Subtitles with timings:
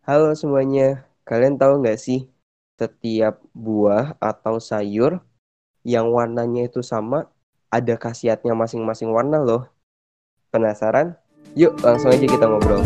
[0.00, 2.24] Halo semuanya, kalian tahu nggak sih
[2.80, 5.20] setiap buah atau sayur
[5.84, 7.28] yang warnanya itu sama
[7.68, 9.68] ada khasiatnya masing-masing warna loh.
[10.48, 11.20] Penasaran?
[11.52, 12.80] Yuk langsung aja kita ngobrol.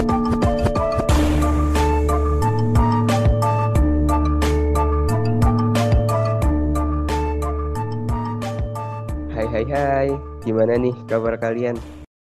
[9.31, 10.08] Hai hai hai,
[10.42, 11.78] gimana nih kabar kalian?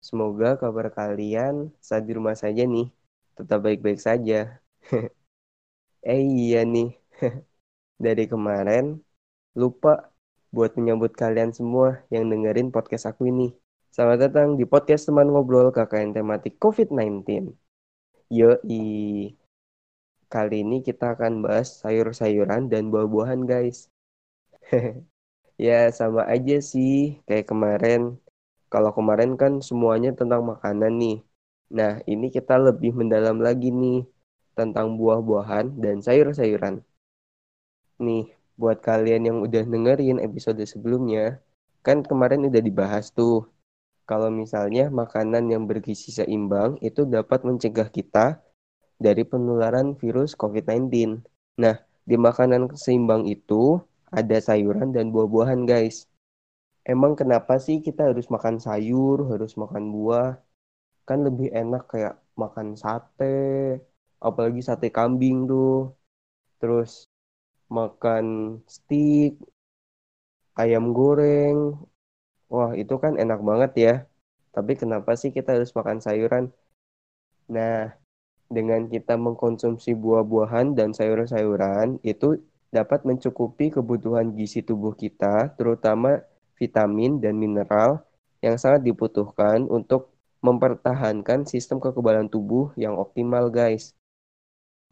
[0.01, 2.89] Semoga kabar kalian saat di rumah saja nih,
[3.37, 4.57] tetap baik-baik saja.
[6.15, 6.89] Eh iya nih,
[8.05, 8.85] dari kemarin
[9.61, 9.91] lupa
[10.55, 13.45] buat menyambut kalian semua yang dengerin podcast aku ini.
[13.95, 17.55] Selamat datang di podcast teman ngobrol KKN tematik COVID-19.
[18.39, 18.83] Yoi,
[20.33, 23.79] kali ini kita akan bahas sayur-sayuran dan buah-buahan guys.
[25.61, 28.01] Ya sama aja sih kayak kemarin.
[28.73, 31.17] Kalau kemarin kan semuanya tentang makanan nih.
[31.77, 33.97] Nah ini kita lebih mendalam lagi nih
[34.61, 36.85] tentang buah-buahan dan sayur-sayuran.
[38.05, 38.29] Nih,
[38.61, 41.41] buat kalian yang udah dengerin episode sebelumnya,
[41.81, 43.49] kan kemarin udah dibahas tuh.
[44.05, 48.37] Kalau misalnya makanan yang bergizi seimbang itu dapat mencegah kita
[49.01, 51.25] dari penularan virus COVID-19.
[51.57, 53.81] Nah, di makanan seimbang itu
[54.13, 56.05] ada sayuran dan buah-buahan, guys.
[56.85, 60.37] Emang kenapa sih kita harus makan sayur, harus makan buah?
[61.09, 63.81] Kan lebih enak kayak makan sate,
[64.27, 65.97] apalagi sate kambing tuh.
[66.61, 66.91] Terus
[67.73, 68.27] makan
[68.69, 69.41] steak,
[70.61, 71.57] ayam goreng.
[72.53, 73.95] Wah, itu kan enak banget ya.
[74.55, 76.45] Tapi kenapa sih kita harus makan sayuran?
[77.51, 77.95] Nah,
[78.51, 82.43] dengan kita mengkonsumsi buah-buahan dan sayur-sayuran, itu
[82.75, 86.23] dapat mencukupi kebutuhan gizi tubuh kita, terutama
[86.59, 88.03] vitamin dan mineral
[88.43, 90.11] yang sangat dibutuhkan untuk
[90.43, 93.95] mempertahankan sistem kekebalan tubuh yang optimal, guys.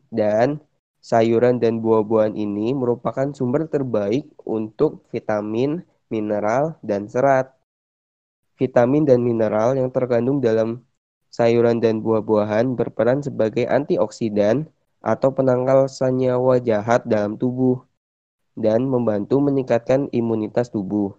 [0.09, 0.61] Dan
[0.99, 7.53] sayuran dan buah-buahan ini merupakan sumber terbaik untuk vitamin, mineral, dan serat.
[8.59, 10.83] Vitamin dan mineral yang terkandung dalam
[11.31, 14.67] sayuran dan buah-buahan berperan sebagai antioksidan
[14.99, 17.87] atau penangkal senyawa jahat dalam tubuh
[18.59, 21.15] dan membantu meningkatkan imunitas tubuh.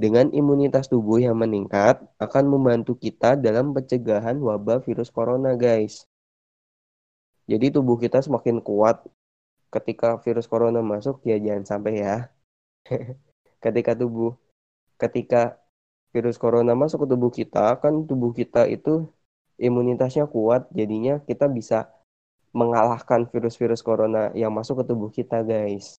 [0.00, 6.08] Dengan imunitas tubuh yang meningkat akan membantu kita dalam pencegahan wabah virus corona, guys.
[7.50, 9.02] Jadi tubuh kita semakin kuat
[9.74, 12.16] ketika virus corona masuk ya jangan sampai ya.
[13.64, 14.38] ketika tubuh
[15.02, 15.58] ketika
[16.14, 19.10] virus corona masuk ke tubuh kita kan tubuh kita itu
[19.58, 21.90] imunitasnya kuat jadinya kita bisa
[22.50, 25.98] mengalahkan virus-virus corona yang masuk ke tubuh kita guys.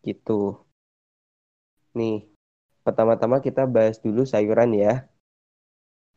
[0.00, 0.56] Gitu.
[1.92, 2.24] Nih,
[2.80, 5.04] pertama-tama kita bahas dulu sayuran ya.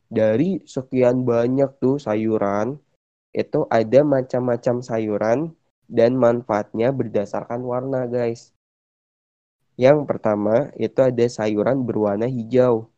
[0.08, 2.80] Dari sekian banyak tuh sayuran,
[3.36, 5.52] itu ada macam-macam sayuran
[5.92, 8.56] dan manfaatnya berdasarkan warna, guys.
[9.76, 12.88] Yang pertama, itu ada sayuran berwarna hijau.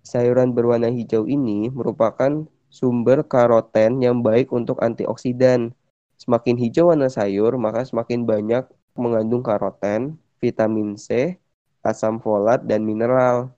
[0.00, 5.76] Sayuran berwarna hijau ini merupakan sumber karoten yang baik untuk antioksidan.
[6.16, 8.64] Semakin hijau warna sayur, maka semakin banyak
[8.96, 11.36] mengandung karoten, vitamin C,
[11.84, 13.52] asam folat, dan mineral.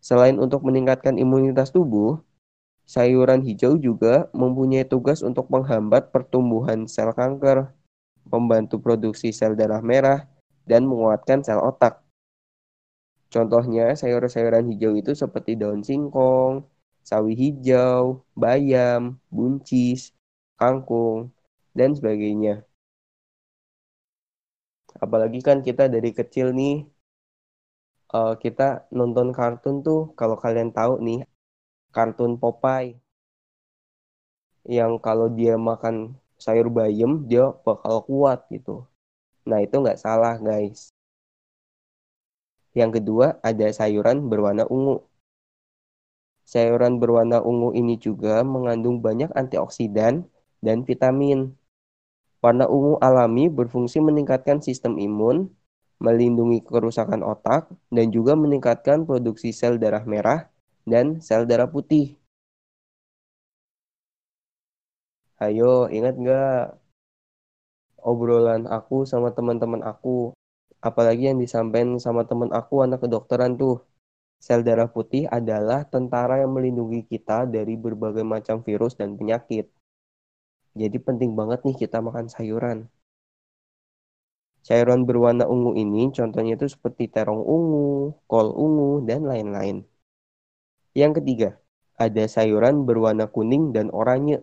[0.00, 2.24] Selain untuk meningkatkan imunitas tubuh,
[2.88, 7.68] sayuran hijau juga mempunyai tugas untuk menghambat pertumbuhan sel kanker,
[8.24, 10.24] membantu produksi sel darah merah,
[10.64, 12.00] dan menguatkan sel otak.
[13.28, 16.64] Contohnya sayur-sayuran hijau itu seperti daun singkong,
[17.04, 20.16] sawi hijau, bayam, buncis,
[20.56, 21.28] kangkung,
[21.76, 22.64] dan sebagainya.
[24.96, 26.88] Apalagi kan kita dari kecil nih,
[28.16, 31.28] uh, kita nonton kartun tuh, kalau kalian tahu nih,
[31.92, 33.00] kartun Popeye.
[34.68, 38.84] Yang kalau dia makan sayur bayam, dia bakal kuat gitu.
[39.48, 40.92] Nah, itu nggak salah, guys.
[42.76, 45.02] Yang kedua, ada sayuran berwarna ungu.
[46.44, 50.28] Sayuran berwarna ungu ini juga mengandung banyak antioksidan
[50.60, 51.56] dan vitamin.
[52.44, 55.50] Warna ungu alami berfungsi meningkatkan sistem imun,
[55.98, 60.46] melindungi kerusakan otak, dan juga meningkatkan produksi sel darah merah
[60.92, 62.04] dan sel darah putih.
[65.44, 66.78] Ayo, ingat nggak
[68.10, 70.34] obrolan aku sama teman-teman aku,
[70.88, 73.76] apalagi yang disampaikan sama teman aku anak kedokteran tuh.
[74.46, 79.66] Sel darah putih adalah tentara yang melindungi kita dari berbagai macam virus dan penyakit.
[80.80, 82.78] Jadi penting banget nih kita makan sayuran.
[84.66, 89.76] Sayuran berwarna ungu ini contohnya itu seperti terong ungu, kol ungu, dan lain-lain.
[90.98, 91.48] Yang ketiga,
[91.94, 94.42] ada sayuran berwarna kuning dan oranye.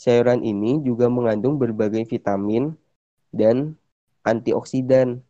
[0.00, 2.72] Sayuran ini juga mengandung berbagai vitamin
[3.28, 3.76] dan
[4.24, 5.20] antioksidan.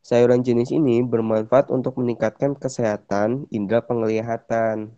[0.00, 4.96] Sayuran jenis ini bermanfaat untuk meningkatkan kesehatan indera penglihatan.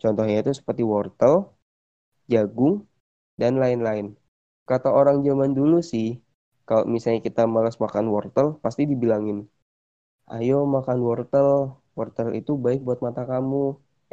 [0.00, 1.52] Contohnya itu seperti wortel,
[2.32, 2.88] jagung,
[3.36, 4.16] dan lain-lain.
[4.64, 6.24] Kata orang zaman dulu sih,
[6.64, 9.44] kalau misalnya kita malas makan wortel, pasti dibilangin,
[10.32, 13.64] ayo makan wortel, wortel itu baik buat mata kamu.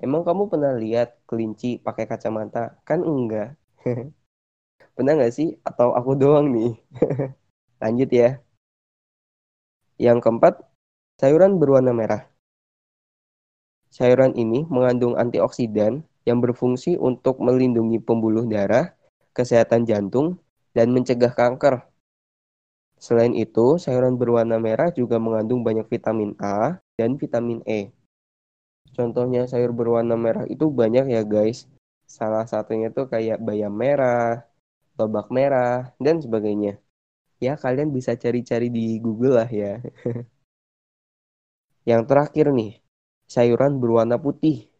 [0.06, 2.60] Emang kamu pernah lihat kelinci pakai kacamata?
[2.88, 3.56] Kan enggak.
[4.96, 5.50] Pernah nggak sih?
[5.68, 6.72] Atau aku doang nih?
[7.84, 8.30] Lanjut ya.
[9.96, 10.54] Yang keempat,
[11.20, 12.28] sayuran berwarna merah.
[13.88, 18.92] Sayuran ini mengandung antioksidan yang berfungsi untuk melindungi pembuluh darah,
[19.32, 20.36] kesehatan jantung,
[20.76, 21.88] dan mencegah kanker.
[23.00, 27.92] Selain itu, sayuran berwarna merah juga mengandung banyak vitamin A dan vitamin E.
[28.96, 31.68] Contohnya sayur berwarna merah itu banyak ya guys.
[32.08, 34.46] Salah satunya tuh kayak bayam merah,
[34.96, 36.80] lobak merah, dan sebagainya.
[37.44, 39.84] Ya kalian bisa cari-cari di Google lah ya.
[41.90, 42.82] Yang terakhir nih,
[43.30, 44.72] sayuran berwarna putih.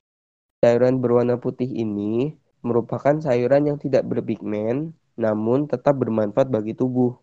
[0.64, 2.34] Sayuran berwarna putih ini
[2.66, 7.16] merupakan sayuran yang tidak berpigmen namun tetap bermanfaat bagi tubuh.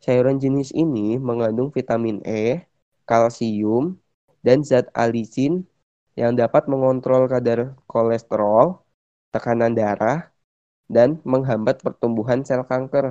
[0.00, 2.64] Sayuran jenis ini mengandung vitamin E,
[3.04, 3.99] kalsium,
[4.46, 5.52] dan zat alisin
[6.20, 7.60] yang dapat mengontrol kadar
[7.92, 8.66] kolesterol,
[9.34, 10.18] tekanan darah,
[10.96, 13.06] dan menghambat pertumbuhan sel kanker.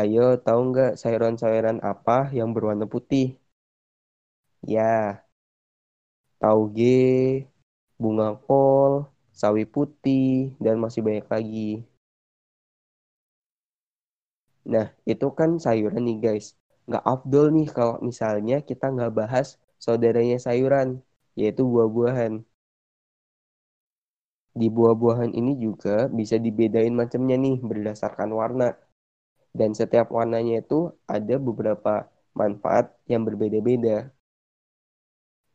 [0.00, 3.26] Ayo, tahu nggak sayuran-sayuran apa yang berwarna putih?
[4.62, 5.24] Ya,
[6.40, 7.48] tauge,
[8.02, 8.92] bunga kol,
[9.40, 10.28] sawi putih,
[10.64, 11.68] dan masih banyak lagi.
[14.72, 16.46] Nah, itu kan sayuran nih guys.
[16.88, 19.48] Nggak afdol nih kalau misalnya kita nggak bahas
[19.78, 21.02] saudaranya sayuran,
[21.38, 22.42] yaitu buah-buahan.
[24.58, 28.74] Di buah-buahan ini juga bisa dibedain macamnya nih berdasarkan warna.
[29.54, 34.10] Dan setiap warnanya itu ada beberapa manfaat yang berbeda-beda.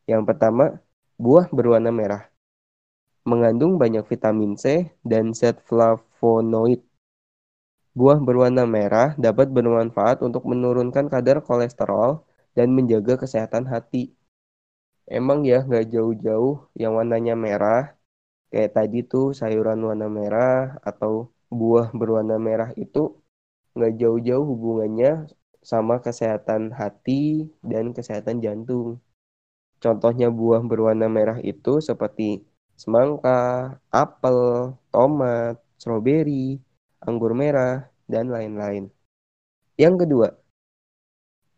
[0.08, 0.80] Yang pertama,
[1.20, 2.28] buah berwarna merah.
[3.24, 6.84] Mengandung banyak vitamin C dan zat flavonoid.
[7.96, 12.24] Buah berwarna merah dapat bermanfaat untuk menurunkan kadar kolesterol
[12.58, 14.14] dan menjaga kesehatan hati.
[15.18, 17.80] Emang ya nggak jauh-jauh yang warnanya merah,
[18.52, 21.12] kayak tadi tuh sayuran warna merah atau
[21.60, 23.00] buah berwarna merah itu
[23.76, 25.10] nggak jauh-jauh hubungannya
[25.72, 28.88] sama kesehatan hati dan kesehatan jantung.
[29.84, 32.24] Contohnya buah berwarna merah itu seperti
[32.82, 33.32] semangka,
[33.92, 34.40] apel,
[34.92, 36.58] tomat, stroberi,
[37.08, 37.72] anggur merah,
[38.12, 38.84] dan lain-lain.
[39.84, 40.28] Yang kedua,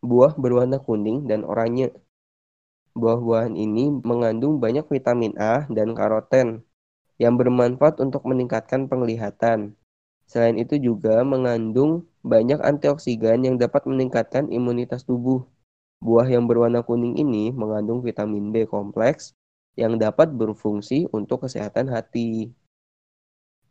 [0.06, 1.90] buah berwarna kuning dan oranye.
[2.96, 6.64] Buah-buahan ini mengandung banyak vitamin A dan karoten
[7.20, 9.76] yang bermanfaat untuk meningkatkan penglihatan.
[10.26, 15.44] Selain itu juga mengandung banyak antioksidan yang dapat meningkatkan imunitas tubuh.
[16.00, 19.36] Buah yang berwarna kuning ini mengandung vitamin B kompleks
[19.76, 22.56] yang dapat berfungsi untuk kesehatan hati.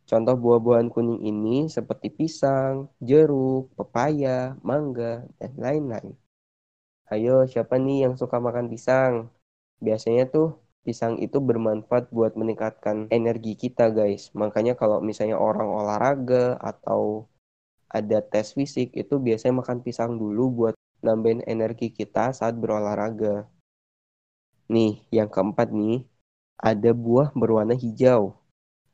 [0.05, 6.13] Contoh buah-buahan kuning ini seperti pisang, jeruk, pepaya, mangga, dan lain-lain.
[7.13, 9.29] Ayo, siapa nih yang suka makan pisang?
[9.85, 14.33] Biasanya tuh pisang itu bermanfaat buat meningkatkan energi kita, guys.
[14.33, 17.29] Makanya kalau misalnya orang olahraga atau
[17.93, 23.45] ada tes fisik itu biasanya makan pisang dulu buat nambahin energi kita saat berolahraga.
[24.73, 26.09] Nih, yang keempat nih,
[26.57, 28.33] ada buah berwarna hijau.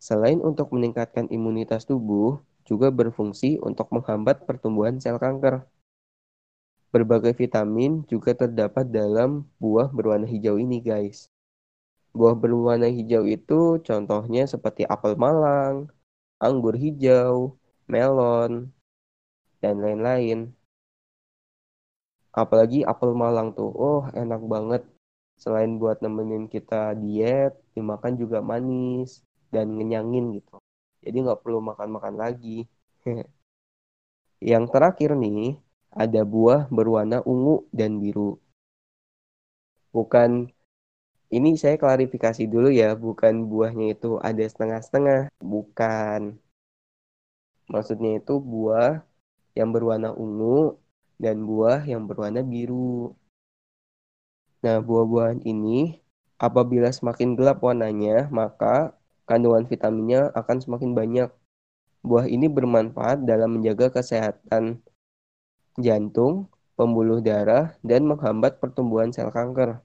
[0.03, 5.63] Selain untuk meningkatkan imunitas tubuh, juga berfungsi untuk menghambat pertumbuhan sel kanker.
[6.91, 11.31] Berbagai vitamin juga terdapat dalam buah berwarna hijau ini, guys.
[12.11, 15.87] Buah berwarna hijau itu contohnya seperti apel malang,
[16.43, 17.55] anggur hijau,
[17.87, 18.67] melon,
[19.63, 20.51] dan lain-lain.
[22.35, 24.83] Apalagi apel malang tuh, oh enak banget.
[25.39, 30.59] Selain buat nemenin kita diet, dimakan juga manis dan ngenyangin gitu.
[31.03, 32.67] Jadi nggak perlu makan-makan lagi.
[34.51, 35.55] Yang terakhir nih,
[35.91, 38.39] ada buah berwarna ungu dan biru.
[39.91, 40.47] Bukan
[41.31, 46.35] ini saya klarifikasi dulu ya, bukan buahnya itu ada setengah-setengah, bukan.
[47.71, 49.03] Maksudnya itu buah
[49.55, 50.75] yang berwarna ungu
[51.19, 53.15] dan buah yang berwarna biru.
[54.63, 55.99] Nah, buah-buahan ini
[56.35, 61.29] apabila semakin gelap warnanya, maka kandungan vitaminnya akan semakin banyak.
[62.03, 64.83] Buah ini bermanfaat dalam menjaga kesehatan
[65.77, 69.79] jantung, pembuluh darah, dan menghambat pertumbuhan sel kanker.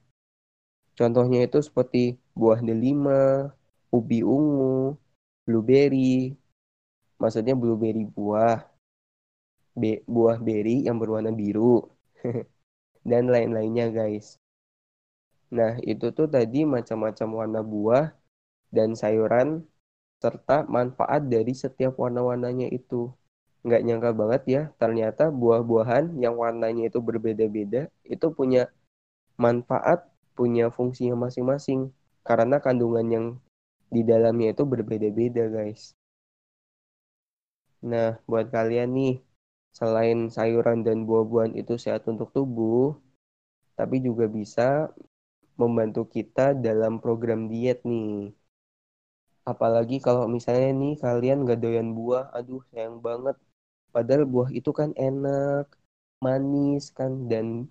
[0.97, 3.53] Contohnya itu seperti buah delima,
[3.93, 4.97] ubi ungu,
[5.45, 6.33] blueberry,
[7.17, 8.61] Maksudnya blueberry buah.
[9.77, 11.85] Be buah berry yang berwarna biru.
[13.09, 14.37] Dan lain-lainnya guys.
[15.53, 18.11] Nah itu tuh tadi macam-macam warna buah
[18.67, 19.63] dan sayuran
[20.19, 23.07] serta manfaat dari setiap warna-warnanya itu.
[23.67, 28.71] Nggak nyangka banget ya, ternyata buah-buahan yang warnanya itu berbeda-beda itu punya
[29.35, 30.07] manfaat,
[30.39, 31.91] punya fungsinya masing-masing.
[32.23, 33.25] Karena kandungan yang
[33.91, 35.91] di dalamnya itu berbeda-beda guys.
[37.83, 39.15] Nah, buat kalian nih,
[39.75, 42.97] selain sayuran dan buah-buahan itu sehat untuk tubuh,
[43.77, 44.89] tapi juga bisa
[45.55, 48.33] membantu kita dalam program diet nih.
[49.47, 53.37] Apalagi kalau misalnya nih kalian gak doyan buah, aduh sayang banget.
[53.97, 55.65] Padahal buah itu kan enak,
[56.21, 57.65] manis kan, dan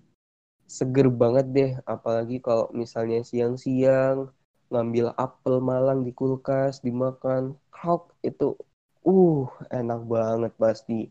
[0.67, 1.71] seger banget deh.
[1.87, 4.27] Apalagi kalau misalnya siang-siang
[4.67, 8.59] ngambil apel malang di kulkas, dimakan, krok itu,
[9.07, 11.07] uh enak banget pasti.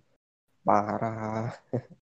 [0.68, 1.48] Parah.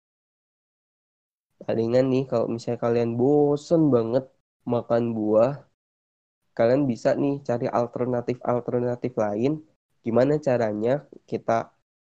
[1.62, 4.26] Palingan nih kalau misalnya kalian bosen banget
[4.66, 5.54] makan buah,
[6.58, 9.62] kalian bisa nih cari alternatif-alternatif lain.
[10.02, 11.73] Gimana caranya kita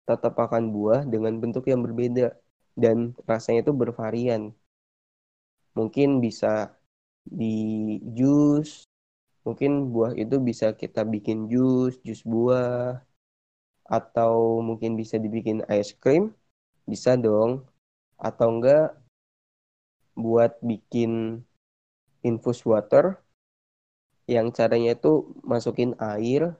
[0.07, 2.31] tetap makan buah dengan bentuk yang berbeda
[2.79, 4.55] dan rasanya itu bervarian.
[5.75, 6.73] Mungkin bisa
[7.27, 8.87] di jus,
[9.43, 13.03] mungkin buah itu bisa kita bikin jus, jus buah,
[13.83, 16.31] atau mungkin bisa dibikin es krim,
[16.87, 17.67] bisa dong.
[18.17, 18.97] Atau enggak
[20.17, 21.43] buat bikin
[22.25, 23.21] infus water
[24.27, 26.57] yang caranya itu masukin air,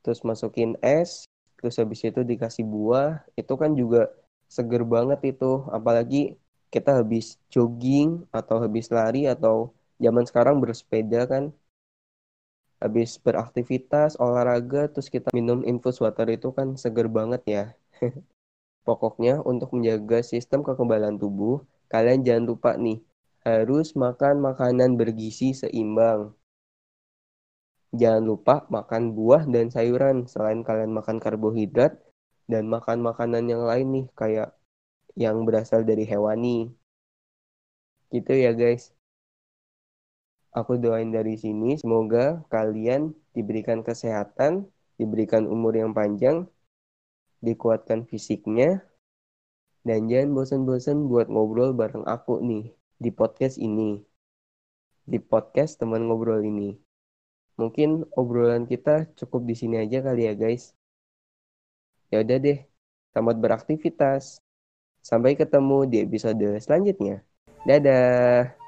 [0.00, 1.28] terus masukin es,
[1.60, 4.08] terus habis itu dikasih buah, itu kan juga
[4.48, 5.68] seger banget itu.
[5.76, 6.40] Apalagi
[6.74, 11.44] kita habis jogging atau habis lari atau zaman sekarang bersepeda kan.
[12.80, 17.64] Habis beraktivitas, olahraga, terus kita minum infus water itu kan seger banget ya.
[18.88, 21.60] Pokoknya untuk menjaga sistem kekebalan tubuh,
[21.92, 22.98] kalian jangan lupa nih,
[23.44, 26.32] harus makan makanan bergizi seimbang.
[27.90, 31.98] Jangan lupa makan buah dan sayuran selain kalian makan karbohidrat
[32.46, 34.54] dan makan makanan yang lain nih kayak
[35.18, 36.70] yang berasal dari hewani.
[38.14, 38.94] Gitu ya guys.
[40.50, 44.66] Aku doain dari sini semoga kalian diberikan kesehatan,
[44.98, 46.50] diberikan umur yang panjang,
[47.38, 48.82] dikuatkan fisiknya,
[49.86, 54.02] dan jangan bosan-bosan buat ngobrol bareng aku nih di podcast ini.
[55.06, 56.89] Di podcast teman ngobrol ini.
[57.60, 60.72] Mungkin obrolan kita cukup di sini aja kali ya guys.
[62.08, 62.58] Ya udah deh,
[63.12, 64.40] selamat beraktivitas.
[65.04, 67.20] Sampai ketemu di episode selanjutnya.
[67.68, 68.59] Dadah.